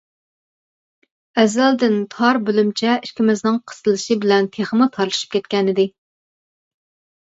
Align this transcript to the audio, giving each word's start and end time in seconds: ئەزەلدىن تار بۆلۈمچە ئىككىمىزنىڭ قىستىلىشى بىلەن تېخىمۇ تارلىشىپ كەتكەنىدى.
ئەزەلدىن 1.41 1.99
تار 2.15 2.41
بۆلۈمچە 2.49 2.97
ئىككىمىزنىڭ 3.03 3.63
قىستىلىشى 3.69 4.21
بىلەن 4.27 4.53
تېخىمۇ 4.59 4.93
تارلىشىپ 5.01 5.41
كەتكەنىدى. 5.41 5.91